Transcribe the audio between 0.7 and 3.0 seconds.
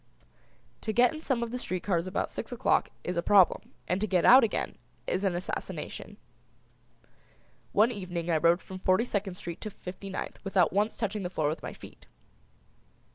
To get in some of the street cars about six o'clock